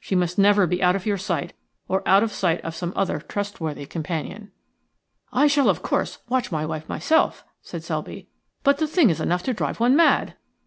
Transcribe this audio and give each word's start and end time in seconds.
She 0.00 0.14
must 0.14 0.38
never 0.38 0.66
be 0.66 0.82
out 0.82 0.96
of 0.96 1.04
your 1.04 1.18
sight 1.18 1.52
or 1.88 2.02
out 2.08 2.22
of 2.22 2.30
the 2.30 2.34
sight 2.34 2.58
of 2.62 2.74
some 2.74 2.90
other 2.96 3.20
trustworthy 3.20 3.84
companion." 3.84 4.50
"I 5.30 5.46
shall, 5.46 5.68
of 5.68 5.82
course, 5.82 6.20
watch 6.26 6.50
my 6.50 6.64
wife 6.64 6.88
myself," 6.88 7.44
said 7.60 7.84
Selby. 7.84 8.26
"But 8.62 8.78
the 8.78 8.86
thing 8.88 9.10
is 9.10 9.20
enough 9.20 9.42
to 9.42 9.52
drive 9.52 9.80
one 9.80 9.94
mad." 9.94 10.36